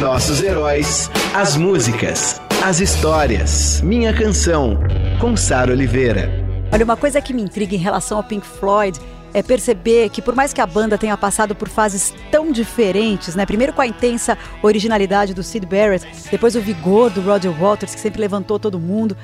Nossos 0.00 0.42
heróis, 0.42 1.10
as 1.34 1.56
músicas, 1.56 2.40
as 2.64 2.80
histórias. 2.80 3.80
Minha 3.82 4.14
canção, 4.14 4.78
com 5.20 5.36
Sara 5.36 5.72
Oliveira. 5.72 6.30
Olha, 6.72 6.84
uma 6.84 6.96
coisa 6.96 7.20
que 7.20 7.32
me 7.32 7.42
intriga 7.42 7.74
em 7.74 7.78
relação 7.78 8.18
ao 8.18 8.24
Pink 8.24 8.46
Floyd 8.46 8.98
é 9.32 9.42
perceber 9.42 10.08
que 10.10 10.22
por 10.22 10.34
mais 10.34 10.52
que 10.52 10.60
a 10.60 10.66
banda 10.66 10.98
tenha 10.98 11.16
passado 11.16 11.54
por 11.54 11.68
fases 11.68 12.14
tão 12.30 12.50
diferentes, 12.52 13.34
né? 13.34 13.46
Primeiro 13.46 13.72
com 13.72 13.80
a 13.80 13.86
intensa 13.86 14.36
originalidade 14.62 15.34
do 15.34 15.42
Sid 15.42 15.66
Barrett, 15.66 16.06
depois 16.30 16.56
o 16.56 16.60
vigor 16.60 17.10
do 17.10 17.20
Roger 17.20 17.52
Waters, 17.52 17.94
que 17.94 18.00
sempre 18.00 18.20
levantou 18.20 18.58
todo 18.58 18.78
mundo, 18.78 19.16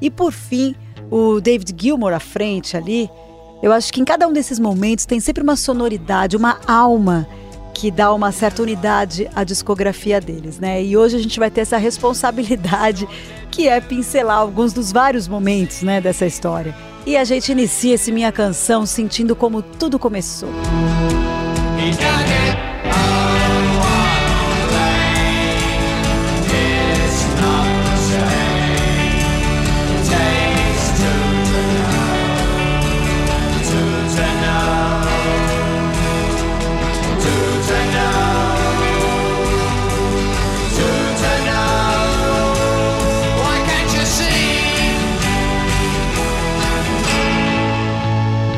e 0.00 0.10
por 0.10 0.32
fim 0.32 0.74
o 1.10 1.40
David 1.40 1.74
Gilmour 1.76 2.12
à 2.12 2.20
frente 2.20 2.76
ali, 2.76 3.08
eu 3.62 3.72
acho 3.72 3.92
que 3.92 4.00
em 4.00 4.04
cada 4.04 4.28
um 4.28 4.32
desses 4.32 4.58
momentos 4.58 5.06
tem 5.06 5.20
sempre 5.20 5.42
uma 5.42 5.56
sonoridade, 5.56 6.36
uma 6.36 6.60
alma 6.66 7.26
que 7.74 7.90
dá 7.90 8.14
uma 8.14 8.32
certa 8.32 8.62
unidade 8.62 9.28
à 9.34 9.42
discografia 9.42 10.20
deles, 10.20 10.58
né? 10.58 10.82
E 10.82 10.96
hoje 10.96 11.16
a 11.16 11.18
gente 11.18 11.38
vai 11.38 11.50
ter 11.50 11.62
essa 11.62 11.76
responsabilidade 11.76 13.06
que 13.50 13.68
é 13.68 13.80
pincelar 13.80 14.38
alguns 14.38 14.72
dos 14.72 14.92
vários 14.92 15.28
momentos, 15.28 15.82
né, 15.82 16.00
dessa 16.00 16.24
história. 16.24 16.74
E 17.04 17.16
a 17.16 17.24
gente 17.24 17.52
inicia 17.52 17.94
esse 17.94 18.10
minha 18.10 18.32
canção 18.32 18.86
sentindo 18.86 19.36
como 19.36 19.60
tudo 19.60 19.98
começou. 19.98 20.48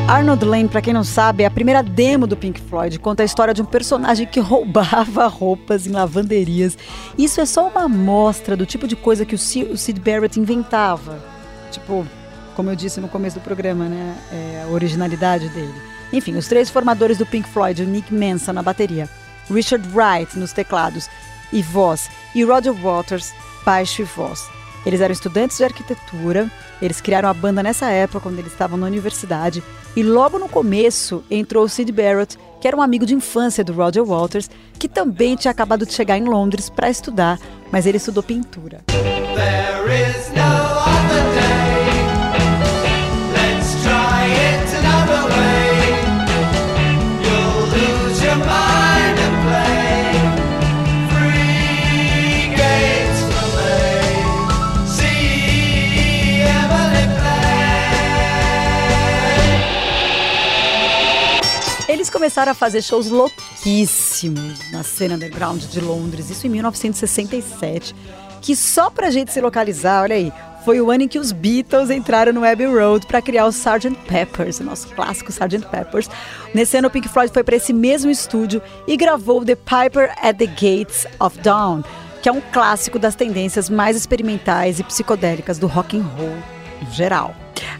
Arnold 0.07 0.45
Lane, 0.45 0.69
para 0.69 0.81
quem 0.81 0.93
não 0.93 1.03
sabe, 1.03 1.43
é 1.43 1.45
a 1.45 1.51
primeira 1.51 1.83
demo 1.83 2.25
do 2.25 2.37
Pink 2.37 2.61
Floyd. 2.61 2.97
Conta 2.97 3.23
a 3.23 3.25
história 3.25 3.53
de 3.53 3.61
um 3.61 3.65
personagem 3.65 4.25
que 4.25 4.39
roubava 4.39 5.27
roupas 5.27 5.85
em 5.85 5.91
lavanderias. 5.91 6.77
Isso 7.17 7.41
é 7.41 7.45
só 7.45 7.67
uma 7.67 7.83
amostra 7.83 8.55
do 8.55 8.65
tipo 8.65 8.87
de 8.87 8.95
coisa 8.95 9.25
que 9.25 9.35
o 9.35 9.37
Sid 9.37 9.99
Barrett 9.99 10.39
inventava. 10.39 11.21
Tipo, 11.71 12.07
como 12.55 12.69
eu 12.69 12.75
disse 12.75 13.01
no 13.01 13.09
começo 13.09 13.37
do 13.37 13.43
programa, 13.43 13.89
né? 13.89 14.15
É 14.31 14.63
a 14.65 14.71
originalidade 14.71 15.49
dele. 15.49 15.73
Enfim, 16.13 16.37
os 16.37 16.47
três 16.47 16.69
formadores 16.69 17.17
do 17.17 17.25
Pink 17.25 17.49
Floyd, 17.49 17.83
o 17.83 17.85
Nick 17.85 18.13
Manson 18.13 18.53
na 18.53 18.63
bateria, 18.63 19.09
Richard 19.53 19.85
Wright 19.93 20.39
nos 20.39 20.53
teclados 20.53 21.09
e 21.51 21.61
voz, 21.61 22.09
e 22.33 22.45
Roger 22.45 22.71
Waters, 22.71 23.33
baixo 23.65 24.03
e 24.03 24.05
voz. 24.05 24.47
Eles 24.85 25.01
eram 25.01 25.11
estudantes 25.11 25.57
de 25.57 25.65
arquitetura, 25.65 26.49
eles 26.81 27.01
criaram 27.01 27.29
a 27.29 27.33
banda 27.33 27.63
nessa 27.63 27.87
época, 27.89 28.19
quando 28.19 28.39
eles 28.39 28.51
estavam 28.51 28.77
na 28.77 28.85
universidade, 28.85 29.63
e 29.95 30.03
logo 30.03 30.37
no 30.37 30.47
começo 30.47 31.23
entrou 31.29 31.63
o 31.63 31.69
Sid 31.69 31.91
Barrett, 31.91 32.37
que 32.61 32.67
era 32.67 32.77
um 32.77 32.81
amigo 32.81 33.05
de 33.05 33.13
infância 33.13 33.63
do 33.63 33.73
Roger 33.73 34.03
Waters, 34.03 34.49
que 34.77 34.87
também 34.87 35.35
tinha 35.35 35.51
acabado 35.51 35.85
de 35.85 35.93
chegar 35.93 36.17
em 36.17 36.25
Londres 36.25 36.69
para 36.69 36.89
estudar, 36.89 37.39
mas 37.71 37.85
ele 37.85 37.97
estudou 37.97 38.23
pintura. 38.23 38.81
Começaram 62.17 62.51
a 62.51 62.55
fazer 62.55 62.81
shows 62.81 63.11
louquíssimos 63.11 64.71
na 64.71 64.81
cena 64.81 65.13
underground 65.13 65.63
de 65.65 65.79
Londres, 65.79 66.31
isso 66.31 66.47
em 66.47 66.49
1967, 66.49 67.95
que 68.41 68.55
só 68.55 68.89
pra 68.89 69.11
gente 69.11 69.31
se 69.31 69.39
localizar, 69.39 70.01
olha 70.01 70.15
aí, 70.15 70.33
foi 70.65 70.81
o 70.81 70.89
ano 70.89 71.03
em 71.03 71.07
que 71.07 71.19
os 71.19 71.31
Beatles 71.31 71.91
entraram 71.91 72.33
no 72.33 72.43
Abbey 72.43 72.65
Road 72.65 73.05
para 73.05 73.21
criar 73.21 73.45
o 73.45 73.49
Sgt. 73.49 73.95
Peppers, 74.07 74.59
o 74.59 74.63
nosso 74.63 74.87
clássico 74.95 75.29
Sgt. 75.29 75.67
Peppers. 75.69 76.09
Nesse 76.55 76.75
ano, 76.77 76.87
o 76.87 76.91
Pink 76.91 77.07
Floyd 77.07 77.31
foi 77.31 77.43
para 77.43 77.55
esse 77.55 77.71
mesmo 77.71 78.09
estúdio 78.09 78.63
e 78.87 78.97
gravou 78.97 79.45
The 79.45 79.55
Piper 79.55 80.11
at 80.19 80.37
the 80.37 80.47
Gates 80.47 81.05
of 81.19 81.37
Dawn, 81.41 81.83
que 82.23 82.29
é 82.29 82.31
um 82.31 82.41
clássico 82.41 82.97
das 82.97 83.13
tendências 83.13 83.69
mais 83.69 83.95
experimentais 83.95 84.79
e 84.79 84.83
psicodélicas 84.83 85.59
do 85.59 85.67
rock 85.67 85.95
and 85.95 86.03
roll 86.17 86.35
em 86.81 86.91
geral. 86.91 87.35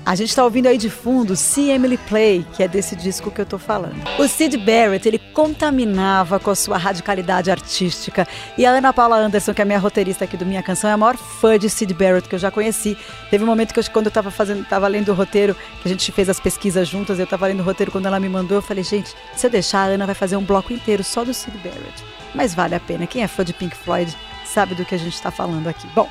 A 0.07 0.15
gente 0.15 0.29
está 0.29 0.41
ouvindo 0.41 0.67
aí 0.67 0.77
de 0.77 0.89
fundo 0.89 1.35
See 1.35 1.69
Emily 1.69 1.97
Play, 1.97 2.45
que 2.53 2.63
é 2.63 2.67
desse 2.69 2.95
disco 2.95 3.29
que 3.29 3.41
eu 3.41 3.45
tô 3.45 3.57
falando. 3.57 4.01
O 4.17 4.25
Sid 4.25 4.55
Barrett, 4.55 5.05
ele 5.05 5.19
contaminava 5.19 6.39
com 6.39 6.49
a 6.49 6.55
sua 6.55 6.77
radicalidade 6.77 7.51
artística. 7.51 8.25
E 8.57 8.65
a 8.65 8.69
Ana 8.69 8.93
Paula 8.93 9.17
Anderson, 9.17 9.53
que 9.53 9.61
é 9.61 9.63
a 9.63 9.65
minha 9.65 9.77
roteirista 9.77 10.23
aqui 10.23 10.37
do 10.37 10.45
Minha 10.45 10.63
Canção, 10.63 10.89
é 10.89 10.93
a 10.93 10.97
maior 10.97 11.17
fã 11.17 11.59
de 11.59 11.69
Sid 11.69 11.93
Barrett 11.93 12.29
que 12.29 12.35
eu 12.35 12.39
já 12.39 12.49
conheci. 12.49 12.97
Teve 13.29 13.43
um 13.43 13.47
momento 13.47 13.73
que 13.73 13.81
eu, 13.81 13.83
quando 13.91 14.05
eu 14.05 14.09
estava 14.09 14.31
fazendo, 14.31 14.63
tava 14.63 14.87
lendo 14.87 15.09
o 15.09 15.13
roteiro, 15.13 15.53
que 15.81 15.89
a 15.89 15.89
gente 15.89 16.09
fez 16.13 16.29
as 16.29 16.39
pesquisas 16.39 16.87
juntas, 16.87 17.19
eu 17.19 17.25
estava 17.25 17.45
lendo 17.45 17.59
o 17.59 17.63
roteiro 17.63 17.91
quando 17.91 18.05
ela 18.05 18.17
me 18.17 18.29
mandou, 18.29 18.59
eu 18.59 18.61
falei, 18.61 18.85
gente, 18.85 19.13
se 19.35 19.45
eu 19.45 19.51
deixar, 19.51 19.79
a 19.79 19.85
Ana 19.87 20.05
vai 20.05 20.15
fazer 20.15 20.37
um 20.37 20.43
bloco 20.43 20.71
inteiro 20.71 21.03
só 21.03 21.25
do 21.25 21.33
Sid 21.33 21.57
Barrett. 21.57 22.01
Mas 22.33 22.55
vale 22.55 22.75
a 22.75 22.79
pena. 22.79 23.05
Quem 23.07 23.23
é 23.23 23.27
fã 23.27 23.43
de 23.43 23.51
Pink 23.51 23.75
Floyd 23.75 24.15
sabe 24.45 24.73
do 24.73 24.85
que 24.85 24.95
a 24.95 24.97
gente 24.97 25.15
está 25.15 25.31
falando 25.31 25.67
aqui. 25.67 25.85
Bom, 25.93 26.07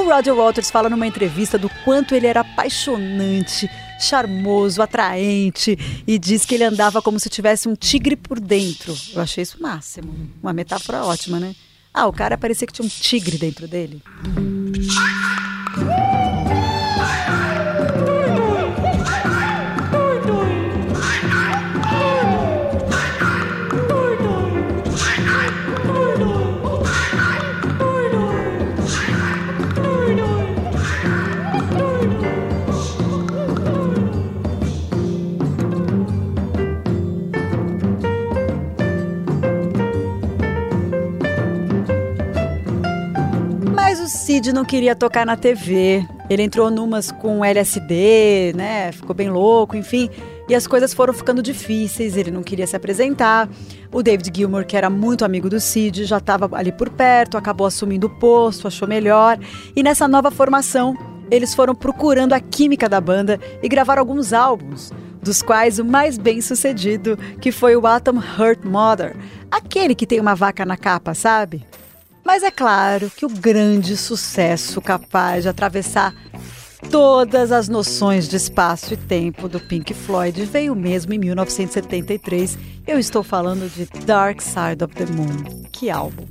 o 0.00 0.04
Roger 0.08 0.34
Waters 0.34 0.70
fala 0.70 0.88
numa 0.88 1.06
entrevista 1.06 1.58
do 1.58 1.68
quanto 1.84 2.14
ele 2.14 2.26
era 2.26 2.40
apaixonante, 2.40 3.70
charmoso, 4.00 4.80
atraente 4.80 5.78
e 6.06 6.18
diz 6.18 6.44
que 6.44 6.54
ele 6.54 6.64
andava 6.64 7.02
como 7.02 7.20
se 7.20 7.28
tivesse 7.28 7.68
um 7.68 7.74
tigre 7.74 8.16
por 8.16 8.40
dentro. 8.40 8.96
Eu 9.12 9.20
achei 9.20 9.42
isso 9.42 9.58
o 9.58 9.62
máximo. 9.62 10.12
Uma 10.42 10.52
metáfora 10.52 11.04
ótima, 11.04 11.38
né? 11.38 11.54
Ah, 11.92 12.06
o 12.06 12.12
cara 12.12 12.38
parecia 12.38 12.66
que 12.66 12.72
tinha 12.72 12.86
um 12.86 12.88
tigre 12.88 13.36
dentro 13.36 13.68
dele. 13.68 14.02
Cid 44.30 44.52
não 44.52 44.64
queria 44.64 44.94
tocar 44.94 45.26
na 45.26 45.36
TV. 45.36 46.06
Ele 46.28 46.44
entrou 46.44 46.70
numas 46.70 47.10
com 47.10 47.44
LSD, 47.44 48.52
né? 48.54 48.92
Ficou 48.92 49.12
bem 49.12 49.28
louco, 49.28 49.76
enfim. 49.76 50.08
E 50.48 50.54
as 50.54 50.68
coisas 50.68 50.94
foram 50.94 51.12
ficando 51.12 51.42
difíceis, 51.42 52.16
ele 52.16 52.30
não 52.30 52.40
queria 52.40 52.64
se 52.64 52.76
apresentar. 52.76 53.48
O 53.90 54.04
David 54.04 54.30
Gilmour, 54.32 54.64
que 54.64 54.76
era 54.76 54.88
muito 54.88 55.24
amigo 55.24 55.50
do 55.50 55.58
Cid, 55.58 56.04
já 56.04 56.18
estava 56.18 56.48
ali 56.56 56.70
por 56.70 56.90
perto, 56.90 57.36
acabou 57.36 57.66
assumindo 57.66 58.06
o 58.06 58.20
posto, 58.20 58.68
achou 58.68 58.86
melhor. 58.86 59.36
E 59.74 59.82
nessa 59.82 60.06
nova 60.06 60.30
formação, 60.30 60.96
eles 61.28 61.52
foram 61.52 61.74
procurando 61.74 62.32
a 62.32 62.38
química 62.38 62.88
da 62.88 63.00
banda 63.00 63.40
e 63.60 63.68
gravaram 63.68 63.98
alguns 63.98 64.32
álbuns, 64.32 64.92
dos 65.20 65.42
quais 65.42 65.80
o 65.80 65.84
mais 65.84 66.16
bem 66.16 66.40
sucedido, 66.40 67.18
que 67.40 67.50
foi 67.50 67.74
o 67.74 67.84
Atom 67.84 68.22
Heart 68.38 68.64
Mother, 68.64 69.16
aquele 69.50 69.92
que 69.92 70.06
tem 70.06 70.20
uma 70.20 70.36
vaca 70.36 70.64
na 70.64 70.76
capa, 70.76 71.14
sabe? 71.14 71.66
Mas 72.32 72.44
é 72.44 72.50
claro 72.52 73.10
que 73.10 73.26
o 73.26 73.28
grande 73.28 73.96
sucesso 73.96 74.80
capaz 74.80 75.42
de 75.42 75.48
atravessar 75.48 76.14
todas 76.88 77.50
as 77.50 77.68
noções 77.68 78.28
de 78.28 78.36
espaço 78.36 78.94
e 78.94 78.96
tempo 78.96 79.48
do 79.48 79.58
Pink 79.58 79.92
Floyd 79.92 80.44
veio 80.44 80.76
mesmo 80.76 81.12
em 81.12 81.18
1973. 81.18 82.56
Eu 82.86 83.00
estou 83.00 83.24
falando 83.24 83.68
de 83.68 83.84
Dark 84.06 84.40
Side 84.40 84.84
of 84.84 84.94
the 84.94 85.06
Moon. 85.06 85.66
Que 85.72 85.90
álbum! 85.90 86.24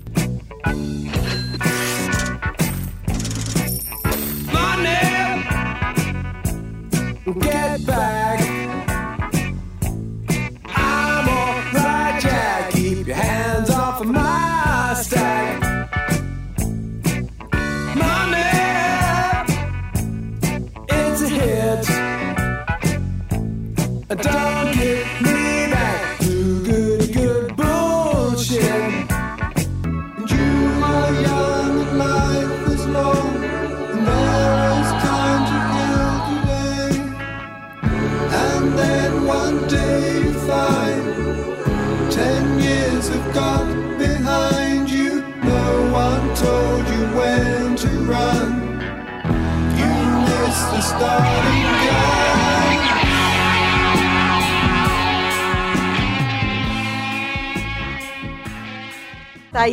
Tá 59.59 59.65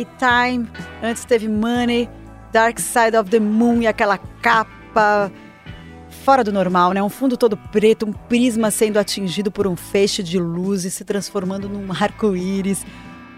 Time, 0.49 0.67
antes 1.01 1.23
teve 1.23 1.47
Money, 1.47 2.09
Dark 2.51 2.77
Side 2.77 3.15
of 3.15 3.29
the 3.29 3.39
Moon 3.39 3.81
e 3.83 3.87
aquela 3.87 4.17
capa 4.17 5.31
fora 6.25 6.43
do 6.43 6.51
normal, 6.51 6.91
né? 6.91 7.01
Um 7.01 7.07
fundo 7.07 7.37
todo 7.37 7.55
preto, 7.55 8.05
um 8.05 8.11
prisma 8.11 8.69
sendo 8.69 8.99
atingido 8.99 9.49
por 9.49 9.65
um 9.65 9.77
feixe 9.77 10.21
de 10.21 10.37
luz 10.37 10.83
e 10.83 10.91
se 10.91 11.05
transformando 11.05 11.69
num 11.69 11.89
arco-íris. 11.89 12.85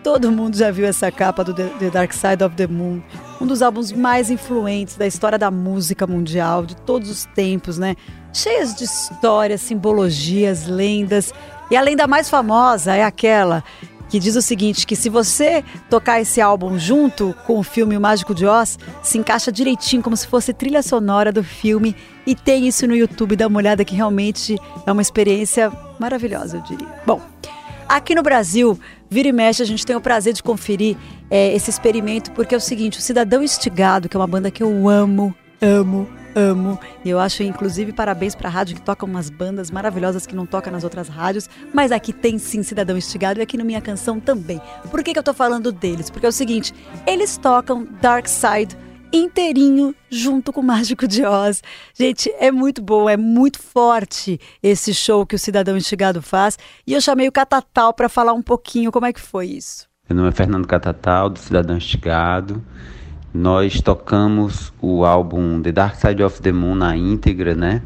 Todo 0.04 0.32
mundo 0.32 0.58
já 0.58 0.72
viu 0.72 0.88
essa 0.88 1.12
capa 1.12 1.44
do 1.44 1.54
The 1.54 1.92
Dark 1.92 2.14
Side 2.14 2.44
of 2.44 2.56
the 2.56 2.66
Moon, 2.66 3.00
um 3.40 3.46
dos 3.46 3.62
álbuns 3.62 3.92
mais 3.92 4.32
influentes 4.32 4.96
da 4.96 5.06
história 5.06 5.38
da 5.38 5.52
música 5.52 6.08
mundial 6.08 6.66
de 6.66 6.76
todos 6.78 7.12
os 7.12 7.26
tempos, 7.26 7.78
né? 7.78 7.96
Cheias 8.34 8.74
de 8.74 8.86
histórias, 8.86 9.62
simbologias, 9.62 10.66
lendas. 10.66 11.32
E 11.70 11.78
a 11.78 11.82
lenda 11.82 12.08
mais 12.08 12.28
famosa 12.28 12.96
é 12.96 13.04
aquela 13.04 13.64
que 14.10 14.20
diz 14.20 14.36
o 14.36 14.42
seguinte: 14.42 14.86
que 14.86 14.96
se 14.96 15.10
você 15.10 15.64
tocar 15.90 16.20
esse 16.20 16.42
álbum 16.42 16.78
junto 16.78 17.36
com 17.46 17.60
o 17.60 17.64
filme 17.64 17.96
O 17.96 18.02
Mágico 18.02 18.34
de 18.34 18.46
Oz, 18.46 18.78
se 19.02 19.18
encaixa 19.18 19.52
direitinho, 19.52 20.02
como 20.02 20.18
se 20.18 20.28
fosse 20.28 20.54
trilha 20.54 20.82
sonora 20.82 21.32
do 21.32 21.44
filme. 21.44 21.96
E 22.26 22.36
tem 22.36 22.68
isso 22.68 22.86
no 22.86 22.96
YouTube, 22.96 23.36
dá 23.36 23.48
uma 23.48 23.58
olhada 23.58 23.86
que 23.86 23.96
realmente 23.96 24.58
é 24.86 24.92
uma 24.92 25.02
experiência 25.02 25.72
maravilhosa, 26.00 26.58
eu 26.58 26.62
diria. 26.62 26.88
Bom, 27.06 27.22
aqui 27.88 28.14
no 28.14 28.22
Brasil, 28.22 28.80
vira 29.10 29.30
e 29.30 29.32
mexe, 29.32 29.64
a 29.64 29.66
gente 29.66 29.86
tem 29.86 29.96
o 29.96 30.02
prazer 30.02 30.34
de 30.34 30.44
conferir 30.44 30.96
é, 31.30 31.54
esse 31.56 31.70
experimento, 31.70 32.32
porque 32.32 32.54
é 32.54 32.58
o 32.58 32.62
seguinte: 32.62 33.00
o 33.00 33.02
Cidadão 33.02 33.42
Estigado, 33.42 34.10
que 34.10 34.16
é 34.16 34.20
uma 34.20 34.28
banda 34.28 34.52
que 34.52 34.62
eu 34.62 34.90
amo, 34.90 35.36
amo, 35.62 36.08
amo. 36.36 36.80
E 37.04 37.10
eu 37.10 37.20
acho, 37.20 37.44
inclusive, 37.44 37.94
parabéns 37.94 38.36
para 38.36 38.50
a 38.50 38.52
rádio 38.52 38.76
que 38.76 38.82
toca 38.82 39.06
umas 39.06 39.30
bandas 39.30 39.72
maravilhosas 39.72 40.26
que 40.26 40.36
não 40.36 40.46
toca 40.46 40.72
nas 40.72 40.84
outras 40.84 41.08
rádios. 41.08 41.50
Mas 41.74 41.92
aqui 41.92 42.14
tem 42.14 42.38
sim 42.38 42.64
Cidadão 42.64 42.98
Estigado 42.98 43.40
e 43.40 43.44
aqui 43.44 43.58
no 43.58 43.66
Minha 43.66 43.82
Canção 43.82 44.20
também. 44.20 44.62
Por 44.90 45.04
que, 45.04 45.14
que 45.14 45.20
eu 45.20 45.24
tô 45.24 45.34
falando 45.34 45.72
deles? 45.72 46.10
Porque 46.10 46.26
é 46.26 46.30
o 46.30 46.34
seguinte: 46.34 46.74
eles 47.06 47.38
tocam 47.38 47.88
Dark 48.02 48.28
Side 48.28 48.78
inteirinho 49.12 49.96
junto 50.10 50.54
com 50.54 50.62
o 50.62 50.64
Mágico 50.64 51.08
de 51.08 51.26
Oz. 51.26 51.64
Gente, 51.98 52.32
é 52.40 52.52
muito 52.52 52.82
bom, 52.82 53.10
é 53.10 53.18
muito 53.18 53.60
forte 53.60 54.40
esse 54.62 54.94
show 54.94 55.26
que 55.26 55.36
o 55.36 55.40
Cidadão 55.40 55.76
Estigado 55.76 56.22
faz. 56.22 56.58
E 56.86 56.94
eu 56.94 57.02
chamei 57.02 57.28
o 57.28 57.32
Catatal 57.32 57.94
para 57.94 58.08
falar 58.08 58.34
um 58.34 58.42
pouquinho 58.42 58.92
como 58.92 59.06
é 59.06 59.14
que 59.14 59.20
foi 59.20 59.48
isso. 59.48 59.88
Meu 60.08 60.18
nome 60.18 60.30
é 60.30 60.32
Fernando 60.32 60.68
Catatal, 60.68 61.30
do 61.30 61.40
Cidadão 61.40 61.78
Estigado 61.78 62.64
nós 63.40 63.80
tocamos 63.80 64.74
o 64.82 65.06
álbum 65.06 65.62
The 65.62 65.72
Dark 65.72 65.96
Side 65.96 66.22
of 66.22 66.42
the 66.42 66.52
Moon 66.52 66.76
na 66.76 66.98
íntegra, 66.98 67.56
né? 67.56 67.82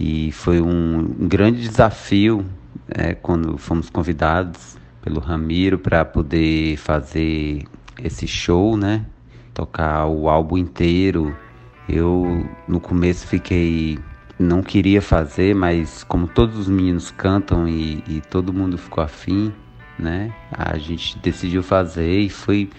E 0.00 0.32
foi 0.32 0.62
um, 0.62 1.14
grande 1.28 1.60
desafio 1.60 2.46
é, 2.88 3.12
quando 3.14 3.58
fomos 3.58 3.90
convidados 3.90 4.78
pelo 5.02 5.20
Ramiro 5.20 5.78
para 5.78 6.06
poder 6.06 6.78
fazer 6.78 7.64
esse 8.02 8.26
show, 8.26 8.78
né? 8.78 9.04
Tocar 9.52 10.06
o 10.06 10.26
álbum 10.26 10.56
inteiro. 10.56 11.36
Eu 11.86 12.48
no 12.66 12.80
começo 12.80 13.26
fiquei 13.26 13.98
não 14.38 14.62
queria 14.62 15.02
fazer, 15.02 15.54
mas 15.54 16.02
como 16.02 16.26
todos 16.26 16.58
os 16.58 16.66
meninos 16.66 17.10
cantam 17.10 17.68
e, 17.68 18.02
e 18.08 18.22
todo 18.30 18.54
mundo 18.54 18.78
ficou 18.78 19.04
afim, 19.04 19.52
né? 19.98 20.32
A 20.50 20.78
gente 20.78 21.18
decidiu 21.18 21.62
fazer 21.62 22.20
e 22.20 22.30
foi 22.30 22.70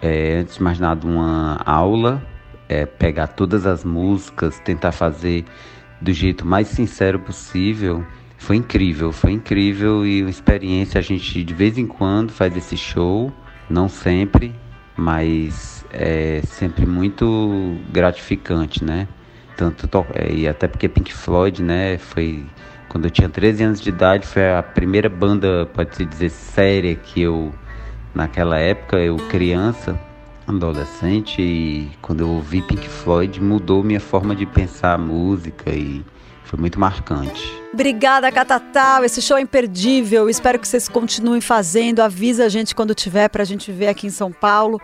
é, 0.00 0.38
antes 0.38 0.56
de 0.56 0.62
mais 0.62 0.78
nada, 0.78 1.06
uma 1.06 1.60
aula, 1.64 2.22
é, 2.68 2.86
pegar 2.86 3.28
todas 3.28 3.66
as 3.66 3.84
músicas, 3.84 4.60
tentar 4.60 4.92
fazer 4.92 5.44
do 6.00 6.12
jeito 6.12 6.46
mais 6.46 6.68
sincero 6.68 7.18
possível. 7.18 8.04
Foi 8.36 8.56
incrível, 8.56 9.10
foi 9.10 9.32
incrível 9.32 10.06
e 10.06 10.22
uma 10.22 10.30
experiência. 10.30 10.98
A 10.98 11.02
gente 11.02 11.42
de 11.42 11.54
vez 11.54 11.76
em 11.76 11.86
quando 11.86 12.30
faz 12.30 12.56
esse 12.56 12.76
show, 12.76 13.32
não 13.68 13.88
sempre, 13.88 14.54
mas 14.96 15.84
é 15.92 16.40
sempre 16.44 16.86
muito 16.86 17.76
gratificante, 17.90 18.84
né? 18.84 19.08
Tanto 19.56 19.88
é, 20.14 20.32
e 20.32 20.46
até 20.46 20.68
porque 20.68 20.88
Pink 20.88 21.12
Floyd, 21.12 21.62
né, 21.62 21.98
foi 21.98 22.46
quando 22.88 23.06
eu 23.06 23.10
tinha 23.10 23.28
13 23.28 23.64
anos 23.64 23.80
de 23.80 23.88
idade, 23.88 24.26
foi 24.26 24.50
a 24.50 24.62
primeira 24.62 25.08
banda, 25.08 25.66
pode 25.66 25.96
se 25.96 26.04
dizer, 26.04 26.30
séria 26.30 26.94
que 26.94 27.20
eu 27.20 27.52
Naquela 28.14 28.58
época, 28.58 28.98
eu 28.98 29.16
criança, 29.28 29.98
adolescente, 30.46 31.40
e 31.40 31.90
quando 32.00 32.20
eu 32.20 32.28
ouvi 32.28 32.62
Pink 32.62 32.88
Floyd, 32.88 33.40
mudou 33.40 33.82
minha 33.82 34.00
forma 34.00 34.34
de 34.34 34.46
pensar 34.46 34.94
a 34.94 34.98
música 34.98 35.70
e 35.70 36.04
foi 36.44 36.58
muito 36.58 36.80
marcante. 36.80 37.52
Obrigada, 37.72 38.32
Catatal. 38.32 39.04
Esse 39.04 39.20
show 39.20 39.36
é 39.36 39.42
imperdível. 39.42 40.30
Espero 40.30 40.58
que 40.58 40.66
vocês 40.66 40.88
continuem 40.88 41.40
fazendo. 41.40 42.00
Avisa 42.00 42.46
a 42.46 42.48
gente 42.48 42.74
quando 42.74 42.94
tiver 42.94 43.28
para 43.28 43.42
a 43.42 43.46
gente 43.46 43.70
ver 43.70 43.88
aqui 43.88 44.06
em 44.06 44.10
São 44.10 44.32
Paulo. 44.32 44.80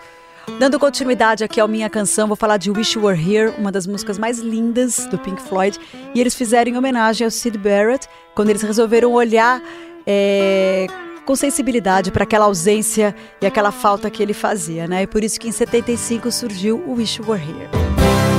Dando 0.59 0.79
continuidade 0.79 1.43
aqui 1.43 1.59
à 1.59 1.67
minha 1.67 1.89
canção, 1.89 2.29
vou 2.29 2.37
falar 2.37 2.59
de 2.59 2.71
Wish 2.71 2.99
You 2.99 3.07
Were 3.07 3.19
Here, 3.19 3.55
uma 3.59 3.73
das 3.73 3.87
músicas 3.87 4.19
mais 4.19 4.39
lindas 4.39 5.07
do 5.07 5.19
Pink 5.19 5.41
Floyd. 5.41 5.79
E 6.15 6.21
eles 6.21 6.35
fizeram 6.35 6.71
em 6.71 6.77
homenagem 6.77 7.25
ao 7.25 7.31
Sid 7.31 7.57
Barrett, 7.57 8.07
quando 8.35 8.51
eles 8.51 8.61
resolveram 8.61 9.15
olhar 9.15 9.63
é, 10.07 10.87
com 11.25 11.35
sensibilidade 11.35 12.11
para 12.11 12.25
aquela 12.25 12.45
ausência 12.47 13.15
e 13.41 13.47
aquela 13.47 13.73
falta 13.73 14.11
que 14.11 14.23
ele 14.23 14.35
fazia, 14.35 14.87
né? 14.87 15.03
E 15.03 15.07
por 15.07 15.25
isso 15.25 15.41
que 15.41 15.49
em 15.49 15.53
75 15.53 16.31
surgiu 16.31 16.83
o 16.87 16.95
Wish 16.95 17.19
You 17.21 17.29
Were 17.29 17.43
Here. 17.43 17.69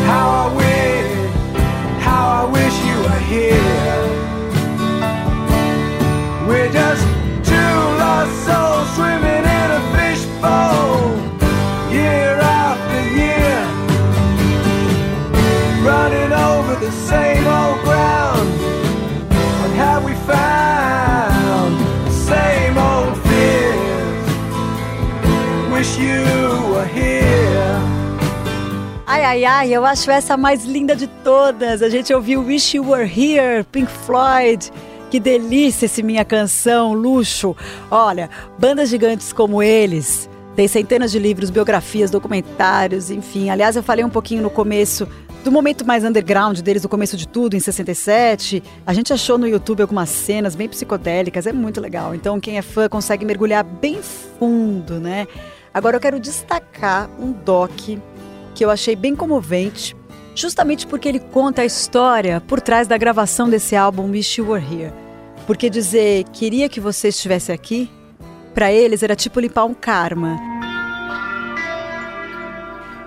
How 0.08 0.52
I 0.52 0.56
wish, 0.56 1.26
how 2.06 2.44
I 2.44 2.52
wish 2.52 2.76
you 2.86 2.98
were 3.02 3.24
here. 3.28 4.06
We're 6.48 6.72
just 6.72 7.04
two 7.44 7.98
lost 7.98 8.46
souls 8.46 8.88
swimming 8.96 9.25
Ai, 29.36 29.44
ai, 29.44 29.74
eu 29.74 29.86
acho 29.86 30.10
essa 30.10 30.36
a 30.36 30.38
mais 30.38 30.64
linda 30.64 30.96
de 30.96 31.08
todas. 31.08 31.82
A 31.82 31.90
gente 31.90 32.14
ouviu 32.14 32.40
Wish 32.40 32.78
You 32.78 32.90
Were 32.90 33.04
Here, 33.04 33.66
Pink 33.66 33.92
Floyd. 33.92 34.72
Que 35.12 35.20
delícia 35.20 35.88
esse 35.88 36.02
minha 36.02 36.24
canção, 36.24 36.94
luxo. 36.94 37.54
Olha, 37.92 38.30
bandas 38.58 38.88
gigantes 38.88 39.34
como 39.34 39.62
eles, 39.62 40.30
tem 40.56 40.70
centenas 40.70 41.12
de 41.12 41.20
livros, 41.20 41.50
biografias, 41.50 42.10
documentários, 42.10 43.12
enfim. 43.12 43.50
Aliás, 43.50 43.76
eu 43.76 43.84
falei 43.84 44.06
um 44.06 44.10
pouquinho 44.10 44.42
no 44.42 44.50
começo 44.50 45.06
do 45.44 45.52
momento 45.52 45.86
mais 45.86 46.06
underground 46.06 46.62
deles, 46.62 46.84
do 46.84 46.88
começo 46.88 47.18
de 47.18 47.28
tudo, 47.28 47.58
em 47.58 47.60
67. 47.60 48.64
A 48.88 48.94
gente 48.94 49.12
achou 49.12 49.38
no 49.38 49.46
YouTube 49.46 49.82
algumas 49.82 50.08
cenas 50.08 50.56
bem 50.56 50.70
psicodélicas, 50.70 51.46
é 51.46 51.52
muito 51.52 51.82
legal. 51.82 52.16
Então, 52.16 52.40
quem 52.40 52.58
é 52.58 52.62
fã 52.62 52.88
consegue 52.88 53.26
mergulhar 53.26 53.66
bem 53.66 54.02
fundo, 54.02 54.98
né? 54.98 55.28
Agora 55.74 55.98
eu 55.98 56.00
quero 56.00 56.22
destacar 56.22 57.10
um 57.20 57.34
doc 57.34 57.90
que 58.56 58.64
eu 58.64 58.72
achei 58.72 58.96
bem 58.96 59.16
comovente, 59.16 59.96
justamente 60.34 60.88
porque 60.88 61.08
ele 61.08 61.20
conta 61.20 61.62
a 61.62 61.66
história 61.66 62.42
por 62.42 62.62
trás 62.62 62.88
da 62.88 62.98
gravação 62.98 63.50
desse 63.50 63.76
álbum 63.76 64.10
Wish 64.10 64.40
You 64.40 64.50
Were 64.50 64.64
Here. 64.64 64.94
Porque 65.46 65.70
dizer 65.70 66.24
queria 66.32 66.68
que 66.70 66.80
você 66.80 67.10
estivesse 67.10 67.52
aqui, 67.52 67.92
para 68.54 68.72
eles 68.72 69.04
era 69.04 69.16
tipo 69.16 69.40
limpar 69.40 69.66
um 69.66 69.74
karma. 69.74 70.40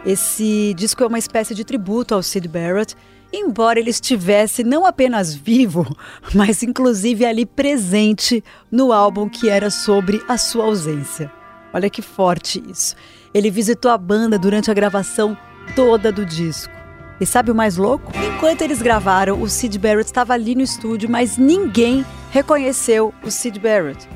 Esse 0.07 0.75
disco 0.75 1.03
é 1.03 1.07
uma 1.07 1.19
espécie 1.19 1.55
de 1.55 1.65
tributo 1.65 2.15
ao 2.15 2.23
Sid 2.23 2.47
Barrett, 2.47 2.95
embora 3.33 3.81
ele 3.81 3.91
estivesse 3.91 4.63
não 4.63 4.87
apenas 4.87 5.35
vivo, 5.35 5.85
mas 6.35 6.63
inclusive 6.63 7.25
ali 7.25 7.45
presente 7.45 8.45
no 8.71 8.93
álbum 8.93 9.29
que 9.29 9.49
era 9.49 9.71
sobre 9.71 10.23
a 10.29 10.37
sua 10.37 10.65
ausência. 10.67 11.33
Olha 11.73 11.91
que 11.91 12.03
forte 12.03 12.63
isso. 12.71 12.95
Ele 13.33 13.51
visitou 13.51 13.91
a 13.91 13.99
banda 13.99 14.39
durante 14.39 14.71
a 14.71 14.75
gravação 14.75 15.37
toda 15.75 16.11
do 16.11 16.25
disco. 16.25 16.73
E 17.21 17.27
sabe 17.27 17.51
o 17.51 17.55
mais 17.55 17.77
louco? 17.77 18.13
Enquanto 18.17 18.63
eles 18.63 18.81
gravaram, 18.81 19.43
o 19.43 19.49
Sid 19.49 19.79
Barrett 19.79 20.07
estava 20.07 20.35
ali 20.35 20.55
no 20.55 20.63
estúdio, 20.63 21.11
mas 21.11 21.37
ninguém 21.37 22.07
reconheceu 22.31 23.13
o 23.25 23.31
Sid 23.31 23.59
Barrett. 23.59 24.09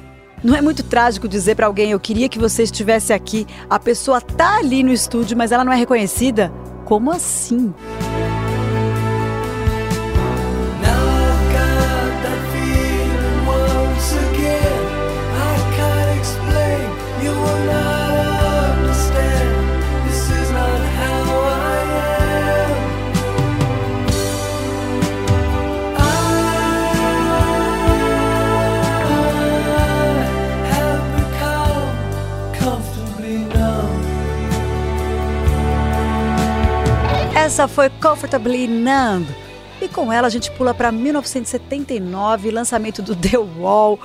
Não 0.42 0.57
é 0.57 0.61
muito 0.61 0.83
trágico 0.83 1.28
dizer 1.28 1.57
para 1.57 1.66
alguém: 1.66 1.90
eu 1.90 2.00
queria 2.00 2.28
que 2.28 2.38
você 2.38 2.62
estivesse 2.62 3.12
aqui. 3.12 3.47
A 3.69 3.78
pessoa 3.78 4.21
tá 4.21 4.59
ali 4.59 4.83
no 4.83 4.92
estúdio, 4.92 5.37
mas 5.37 5.52
ela 5.52 5.64
não 5.64 5.73
é 5.73 5.76
reconhecida? 5.76 6.52
Como 6.85 7.11
assim? 7.11 7.73
Essa 37.62 37.69
foi 37.69 37.88
Comfortably 37.90 38.66
Numb. 38.66 39.25
E 39.81 39.87
com 39.87 40.12
ela 40.12 40.26
a 40.26 40.31
gente 40.31 40.50
pula 40.50 40.75
para 40.75 40.90
1979, 40.90 42.50
lançamento 42.50 43.00
do 43.00 43.14
The 43.14 43.38
Wall. 43.38 44.00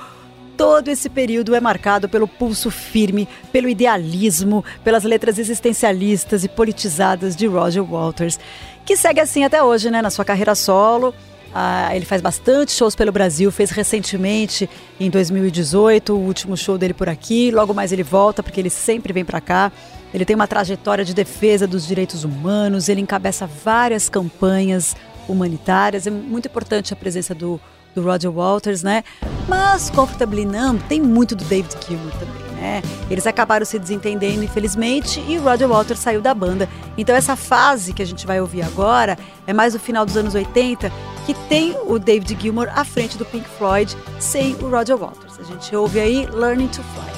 Todo 0.56 0.86
esse 0.86 1.08
período 1.08 1.56
é 1.56 1.60
marcado 1.60 2.08
pelo 2.08 2.28
pulso 2.28 2.70
firme, 2.70 3.26
pelo 3.50 3.68
idealismo, 3.68 4.64
pelas 4.84 5.02
letras 5.02 5.40
existencialistas 5.40 6.44
e 6.44 6.48
politizadas 6.48 7.34
de 7.34 7.48
Roger 7.48 7.82
Waters, 7.82 8.38
que 8.86 8.96
segue 8.96 9.18
assim 9.18 9.42
até 9.42 9.60
hoje, 9.60 9.90
né, 9.90 10.00
na 10.00 10.10
sua 10.10 10.24
carreira 10.24 10.54
solo. 10.54 11.12
Ah, 11.52 11.90
ele 11.96 12.04
faz 12.04 12.22
bastante 12.22 12.70
shows 12.70 12.94
pelo 12.94 13.10
Brasil, 13.10 13.50
fez 13.50 13.70
recentemente, 13.70 14.70
em 15.00 15.10
2018, 15.10 16.12
o 16.12 16.16
último 16.16 16.56
show 16.56 16.78
dele 16.78 16.94
por 16.94 17.08
aqui. 17.08 17.50
Logo 17.50 17.74
mais 17.74 17.90
ele 17.90 18.04
volta, 18.04 18.40
porque 18.40 18.60
ele 18.60 18.70
sempre 18.70 19.12
vem 19.12 19.24
para 19.24 19.40
cá. 19.40 19.72
Ele 20.12 20.24
tem 20.24 20.34
uma 20.34 20.46
trajetória 20.46 21.04
de 21.04 21.14
defesa 21.14 21.66
dos 21.66 21.86
direitos 21.86 22.24
humanos, 22.24 22.88
ele 22.88 23.00
encabeça 23.00 23.46
várias 23.46 24.08
campanhas 24.08 24.96
humanitárias. 25.28 26.06
É 26.06 26.10
muito 26.10 26.48
importante 26.48 26.92
a 26.92 26.96
presença 26.96 27.34
do, 27.34 27.60
do 27.94 28.02
Roger 28.02 28.30
Walters, 28.30 28.82
né? 28.82 29.04
Mas 29.46 29.90
Comfortably 29.90 30.44
Numb 30.44 30.80
tem 30.88 31.00
muito 31.00 31.34
do 31.36 31.44
David 31.44 31.74
Gilmour 31.86 32.12
também, 32.12 32.60
né? 32.60 32.82
Eles 33.10 33.26
acabaram 33.26 33.64
se 33.66 33.78
desentendendo, 33.78 34.42
infelizmente, 34.42 35.22
e 35.28 35.38
o 35.38 35.42
Roger 35.42 35.68
Walters 35.68 36.00
saiu 36.00 36.20
da 36.20 36.34
banda. 36.34 36.68
Então 36.96 37.14
essa 37.14 37.36
fase 37.36 37.92
que 37.92 38.02
a 38.02 38.06
gente 38.06 38.26
vai 38.26 38.40
ouvir 38.40 38.62
agora 38.62 39.18
é 39.46 39.52
mais 39.52 39.74
o 39.74 39.78
final 39.78 40.06
dos 40.06 40.16
anos 40.16 40.34
80, 40.34 40.90
que 41.26 41.34
tem 41.48 41.76
o 41.86 41.98
David 41.98 42.36
Gilmour 42.40 42.68
à 42.74 42.84
frente 42.84 43.18
do 43.18 43.24
Pink 43.24 43.48
Floyd, 43.58 43.96
sem 44.18 44.54
o 44.56 44.68
Roger 44.68 44.96
Waters. 44.96 45.38
A 45.38 45.44
gente 45.44 45.74
ouve 45.76 46.00
aí 46.00 46.26
Learning 46.26 46.68
to 46.68 46.82
Fly. 46.82 47.17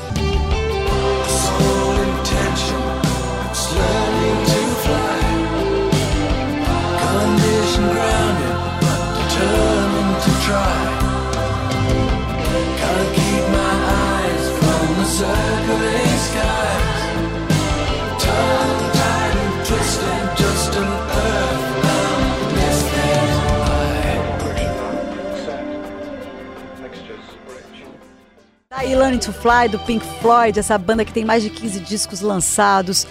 Learning 29.01 29.19
to 29.19 29.33
Fly 29.33 29.67
do 29.67 29.79
Pink 29.79 30.05
Floyd, 30.21 30.59
essa 30.59 30.77
banda 30.77 31.07
que 31.07 31.13
tem 31.13 31.25
mais 31.25 31.43
de 31.43 31.49
15 31.49 31.81
discos 31.81 32.21
lançados. 32.21 33.07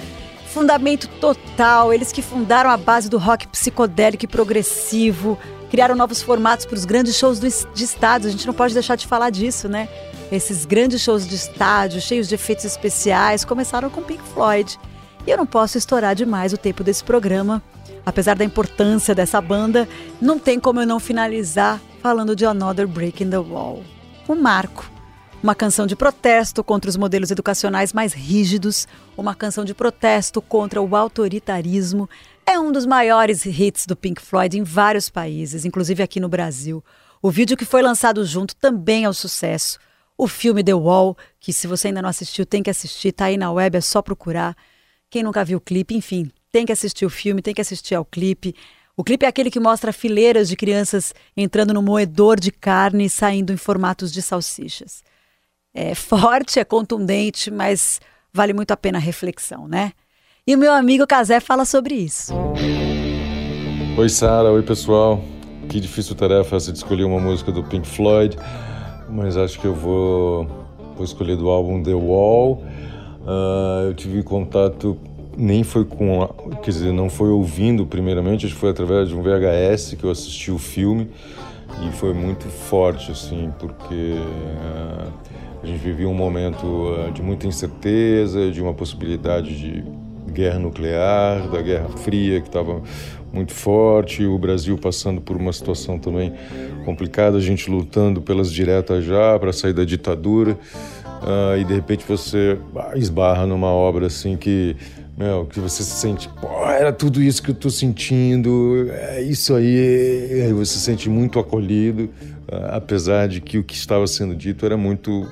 Fundamento 0.54 1.08
total, 1.20 1.92
eles 1.92 2.12
que 2.12 2.22
fundaram 2.22 2.70
a 2.70 2.78
base 2.78 3.10
do 3.10 3.18
rock 3.18 3.48
psicodélico 3.48 4.24
e 4.24 4.28
progressivo, 4.28 5.36
criaram 5.72 5.96
novos 5.96 6.22
formatos 6.22 6.68
para 6.68 6.76
os 6.76 6.86
grandes 6.86 7.16
shows 7.16 7.40
de 7.40 7.84
estádio. 7.84 8.28
A 8.28 8.32
gente 8.32 8.46
não 8.46 8.54
pode 8.54 8.76
deixar 8.76 8.98
de 8.98 9.08
falar 9.08 9.32
disso, 9.32 9.68
né? 9.68 9.90
Esses 10.32 10.64
grandes 10.64 11.02
shows 11.02 11.28
de 11.28 11.34
estádio, 11.34 12.00
cheios 12.00 12.28
de 12.28 12.36
efeitos 12.36 12.66
especiais, 12.66 13.44
começaram 13.44 13.90
com 13.90 14.04
Pink 14.04 14.22
Floyd. 14.32 14.80
E 15.26 15.32
eu 15.32 15.38
não 15.38 15.46
posso 15.48 15.76
estourar 15.76 16.14
demais 16.14 16.54
o 16.54 16.58
tempo 16.58 16.84
desse 16.84 17.04
programa. 17.04 17.64
Apesar 18.06 18.36
da 18.36 18.46
importância 18.46 19.16
dessa 19.16 19.42
banda, 19.42 19.90
não 20.22 20.38
tem 20.38 20.60
como 20.60 20.82
eu 20.82 20.86
não 20.86 21.00
finalizar 21.00 21.82
falando 22.00 22.36
de 22.36 22.46
Another 22.46 22.88
Break 22.88 23.24
in 23.24 23.32
the 23.32 23.40
Wall. 23.40 23.84
Um 24.30 24.36
marco 24.36 24.99
uma 25.42 25.56
canção 25.56 25.88
de 25.88 25.96
protesto 25.96 26.64
contra 26.64 26.90
os 26.90 26.98
modelos 26.98 27.32
educacionais 27.32 27.94
mais 27.94 28.12
rígidos, 28.14 28.88
uma 29.16 29.34
canção 29.34 29.64
de 29.64 29.74
protesto 29.74 30.42
contra 30.42 30.82
o 30.82 30.96
autoritarismo. 30.96 32.10
É 32.46 32.60
um 32.60 32.72
dos 32.72 32.86
maiores 32.86 33.46
hits 33.46 33.86
do 33.86 33.96
Pink 33.96 34.22
Floyd 34.22 34.58
em 34.58 34.64
vários 34.64 35.10
países, 35.10 35.64
inclusive 35.64 36.04
aqui 36.04 36.20
no 36.20 36.28
Brasil. 36.28 36.84
O 37.22 37.32
vídeo 37.32 37.56
que 37.56 37.66
foi 37.66 37.82
lançado 37.82 38.26
junto 38.26 38.56
também 38.56 39.06
é 39.06 39.10
um 39.10 39.14
sucesso. 39.14 39.80
O 40.18 40.28
filme 40.28 40.64
The 40.64 40.74
Wall, 40.74 41.18
que 41.40 41.54
se 41.54 41.68
você 41.68 41.88
ainda 41.88 42.02
não 42.02 42.10
assistiu, 42.10 42.46
tem 42.46 42.62
que 42.62 42.70
assistir, 42.70 43.14
tá 43.14 43.26
aí 43.26 43.38
na 43.38 43.52
web, 43.52 43.78
é 43.78 43.82
só 43.82 44.02
procurar. 44.02 44.56
Quem 45.10 45.24
nunca 45.24 45.46
viu 45.46 45.58
o 45.58 45.62
clipe, 45.62 45.96
enfim, 45.96 46.30
tem 46.52 46.66
que 46.66 46.74
assistir 46.74 47.06
o 47.06 47.10
filme, 47.10 47.42
tem 47.42 47.54
que 47.54 47.62
assistir 47.62 47.96
ao 47.96 48.04
clipe. 48.04 48.54
O 48.96 49.06
clipe 49.06 49.26
é 49.26 49.30
aquele 49.30 49.50
que 49.50 49.60
mostra 49.60 49.94
fileiras 49.94 50.50
de 50.50 50.58
crianças 50.58 51.14
entrando 51.38 51.74
no 51.74 51.82
moedor 51.82 52.38
de 52.38 52.52
carne 52.52 53.06
e 53.06 53.10
saindo 53.10 53.54
em 53.54 53.58
formatos 53.58 54.12
de 54.12 54.22
salsichas 54.22 55.02
é 55.74 55.94
forte, 55.96 56.60
é 56.60 56.64
contundente, 56.64 57.52
mas 57.52 58.00
vale 58.34 58.54
muito 58.54 58.72
a 58.72 58.78
pena 58.78 58.98
a 58.98 59.02
reflexão, 59.02 59.68
né? 59.68 59.94
E 60.46 60.56
o 60.56 60.58
meu 60.58 60.74
amigo 60.74 61.06
Casé 61.06 61.40
fala 61.40 61.66
sobre 61.66 61.96
isso. 61.96 62.34
Oi, 63.98 64.10
Sara. 64.10 64.52
Oi, 64.52 64.64
pessoal. 64.64 65.22
Que 65.70 65.80
difícil 65.80 66.16
tarefa 66.16 66.56
essa 66.56 66.72
de 66.72 66.80
escolher 66.80 67.04
uma 67.04 67.20
música 67.20 67.52
do 67.52 67.64
Pink 67.64 67.88
Floyd, 67.88 68.36
mas 69.08 69.38
acho 69.38 69.60
que 69.60 69.68
eu 69.68 69.76
vou, 69.76 70.48
vou 70.96 71.06
escolher 71.06 71.36
do 71.36 71.50
álbum 71.50 71.84
The 71.84 71.94
Wall. 71.94 72.64
Uh, 73.22 73.90
eu 73.90 73.94
tive 73.94 74.24
contato, 74.24 74.98
nem 75.38 75.64
foi 75.64 75.86
com, 75.86 76.24
a, 76.24 76.56
quer 76.56 76.72
dizer, 76.72 76.92
não 76.92 77.08
foi 77.08 77.30
ouvindo 77.30 77.86
primeiramente, 77.86 78.48
acho 78.48 78.56
que 78.56 78.60
foi 78.60 78.72
através 78.72 79.10
de 79.10 79.16
um 79.16 79.22
VHS 79.22 79.94
que 80.00 80.04
eu 80.04 80.10
assisti 80.10 80.50
o 80.50 80.58
filme 80.58 81.12
e 81.88 81.92
foi 81.92 82.14
muito 82.14 82.48
forte, 82.48 83.12
assim, 83.12 83.54
porque 83.60 84.16
uh, 84.16 85.12
a 85.62 85.68
gente 85.68 85.80
vivia 85.80 86.08
um 86.08 86.14
momento 86.14 86.66
uh, 86.66 87.12
de 87.12 87.22
muita 87.22 87.48
incerteza, 87.48 88.50
de 88.52 88.62
uma 88.62 88.74
possibilidade 88.74 89.58
de 89.58 89.84
guerra 90.32 90.60
nuclear, 90.60 91.50
da 91.50 91.62
Guerra 91.62 91.90
Fria 91.90 92.40
que 92.40 92.48
estava 92.48 92.82
muito 93.32 93.54
forte, 93.54 94.26
o 94.26 94.38
Brasil 94.38 94.78
passando 94.78 95.22
por 95.22 95.36
uma 95.36 95.54
situação 95.54 96.00
também 96.00 96.34
complicada, 96.86 97.38
a 97.38 97.42
gente 97.42 97.70
lutando 97.70 98.22
pelas 98.22 98.52
diretas 98.52 99.04
já 99.04 99.38
para 99.38 99.54
sair 99.54 99.74
da 99.74 99.84
ditadura. 99.84 100.58
Uh, 101.22 101.58
e 101.60 101.66
de 101.66 101.74
repente 101.74 102.06
você 102.08 102.58
esbarra 102.96 103.46
numa 103.46 103.68
obra 103.68 104.08
assim 104.08 104.38
que 104.38 104.78
meu, 105.20 105.46
que 105.46 105.60
você 105.60 105.84
se 105.84 106.00
sente, 106.00 106.30
pô, 106.40 106.48
era 106.70 106.94
tudo 106.94 107.22
isso 107.22 107.44
que 107.44 107.52
eu 107.52 107.56
tô 107.56 107.70
sentindo, 107.70 108.88
é 108.90 109.22
isso 109.22 109.54
aí, 109.54 110.44
aí 110.46 110.54
você 110.54 110.76
se 110.76 110.80
sente 110.80 111.10
muito 111.10 111.40
acolhido, 111.40 112.04
uh, 112.04 112.72
apesar 112.72 113.28
de 113.28 113.42
que 113.42 113.58
o 113.58 113.64
que 113.64 113.74
estava 113.74 114.08
sendo 114.08 114.34
dito 114.34 114.66
era 114.66 114.78
muito 114.78 115.28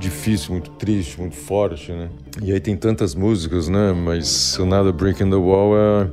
difícil, 0.00 0.52
muito 0.52 0.70
triste, 0.70 1.20
muito 1.20 1.36
forte, 1.36 1.92
né? 1.92 2.08
E 2.42 2.50
aí 2.50 2.58
tem 2.60 2.74
tantas 2.74 3.14
músicas, 3.14 3.68
né? 3.68 3.92
Mas 3.92 4.58
Another 4.58 4.92
Break 4.92 5.22
in 5.22 5.28
the 5.28 5.36
Wall 5.36 5.76
é 5.76 6.08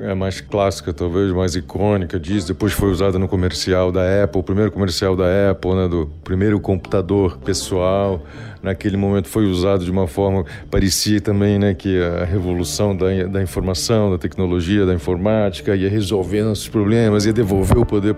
é 0.00 0.14
mais 0.14 0.40
clássica, 0.40 0.92
talvez, 0.92 1.30
mais 1.32 1.54
icônica 1.54 2.18
disso. 2.18 2.48
Depois 2.48 2.72
foi 2.72 2.90
usada 2.90 3.18
no 3.18 3.28
comercial 3.28 3.92
da 3.92 4.24
Apple, 4.24 4.40
o 4.40 4.42
primeiro 4.42 4.70
comercial 4.70 5.16
da 5.16 5.50
Apple, 5.50 5.74
né, 5.74 5.88
do 5.88 6.10
primeiro 6.24 6.58
computador 6.60 7.38
pessoal. 7.38 8.22
Naquele 8.62 8.96
momento 8.96 9.28
foi 9.28 9.46
usado 9.46 9.84
de 9.84 9.90
uma 9.90 10.06
forma 10.06 10.44
parecia 10.70 11.20
também, 11.20 11.58
né, 11.58 11.74
que 11.74 12.00
a 12.02 12.24
revolução 12.24 12.96
da, 12.96 13.06
da 13.24 13.42
informação, 13.42 14.10
da 14.10 14.18
tecnologia, 14.18 14.86
da 14.86 14.94
informática 14.94 15.74
ia 15.74 15.88
resolver 15.88 16.42
nossos 16.42 16.68
problemas, 16.68 17.26
ia 17.26 17.32
devolver 17.32 17.78
o 17.78 17.86
poder 17.86 18.14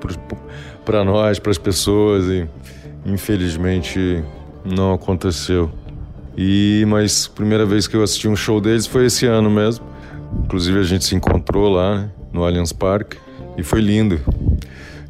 para 0.85 1.05
nós, 1.05 1.39
para 1.39 1.51
as 1.51 1.59
pessoas 1.59 2.27
e 2.27 2.47
infelizmente 3.07 4.23
não 4.65 4.93
aconteceu. 4.93 5.71
E 6.37 6.85
mas 6.89 7.29
primeira 7.29 7.65
vez 7.65 7.87
que 7.87 7.97
eu 7.97 8.03
assisti 8.03 8.29
um 8.29 8.37
show 8.37 8.61
deles 8.61 8.87
foi 8.87 9.07
esse 9.07 9.27
ano 9.27 9.51
mesmo. 9.51 9.94
Inclusive 10.45 10.81
a 10.81 10.83
gente 10.83 11.05
se 11.05 11.14
encontrou 11.14 11.71
lá 11.71 11.97
né, 11.97 12.11
no 12.33 12.45
Allianz 12.45 12.73
Parque 12.73 13.17
e 13.57 13.62
foi 13.62 13.81
lindo. 13.81 14.21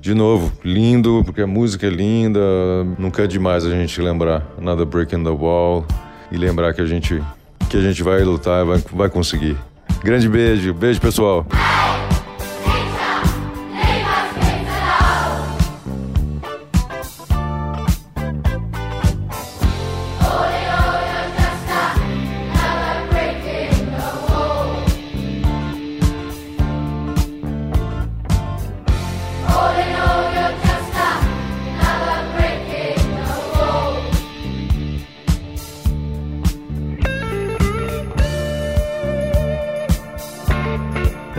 De 0.01 0.13
novo, 0.13 0.53
lindo, 0.63 1.23
porque 1.25 1.41
a 1.41 1.47
música 1.47 1.87
é 1.87 1.91
linda, 1.91 2.41
nunca 2.99 3.25
é 3.25 3.27
demais 3.27 3.65
a 3.65 3.71
gente 3.71 4.01
lembrar 4.03 4.47
Nada 4.61 4.85
Breaking 4.85 5.25
the 5.25 5.31
Wall 5.31 5.87
e 6.31 6.37
lembrar 6.37 6.75
que 6.75 6.81
a 6.81 6.87
gente 6.87 7.23
que 7.71 7.77
a 7.79 7.81
gente 7.81 8.03
vai 8.03 8.23
lutar, 8.23 8.65
vai, 8.65 8.79
vai 8.93 9.09
conseguir. 9.09 9.57
Grande 10.03 10.29
beijo, 10.29 10.75
beijo 10.75 11.01
pessoal. 11.01 11.47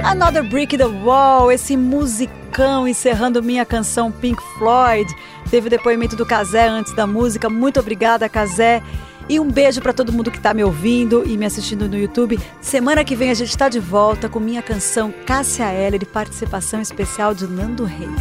Another 0.06 0.44
Brick 0.44 0.78
the 0.78 0.86
Wall, 0.86 1.52
esse 1.52 1.76
musicão 1.76 2.88
encerrando 2.88 3.42
minha 3.42 3.66
canção 3.66 4.12
Pink 4.12 4.40
Floyd. 4.56 5.12
Teve 5.50 5.66
o 5.66 5.70
depoimento 5.70 6.16
do 6.16 6.24
Kazé 6.24 6.68
antes 6.68 6.94
da 6.94 7.08
música. 7.08 7.50
Muito 7.50 7.80
obrigada, 7.80 8.30
Kazé. 8.30 8.84
E 9.28 9.40
um 9.40 9.50
beijo 9.50 9.82
para 9.82 9.94
todo 9.94 10.14
mundo 10.14 10.30
que 10.30 10.38
está 10.38 10.54
me 10.54 10.64
ouvindo 10.64 11.24
e 11.26 11.36
me 11.36 11.46
assistindo 11.48 11.90
no 11.90 11.98
YouTube. 11.98 12.40
Semana 12.62 13.04
que 13.04 13.16
vem 13.16 13.32
a 13.32 13.34
gente 13.34 13.50
está 13.50 13.68
de 13.68 13.80
volta 13.80 14.30
com 14.30 14.40
minha 14.40 14.62
canção 14.62 15.12
Cássia 15.26 15.74
Heller 15.74 16.04
e 16.04 16.06
participação 16.06 16.80
especial 16.80 17.34
de 17.34 17.48
Nando 17.48 17.84
Reis. 17.84 18.12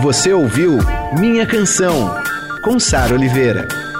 Você 0.00 0.32
ouviu 0.32 0.78
Minha 1.20 1.46
Canção, 1.46 2.14
com 2.64 2.80
Sara 2.80 3.12
Oliveira. 3.12 3.91